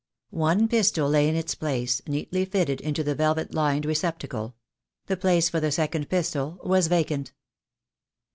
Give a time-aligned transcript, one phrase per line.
[0.33, 4.55] One pistol lay in its place, neatly fitted into the velvet lined receptacle.
[5.05, 7.33] The place for the second pistol was vacant.